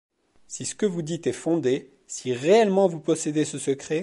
[0.47, 3.99] Si ce que vous dites est fondé, si réellement vous possédez ce secret...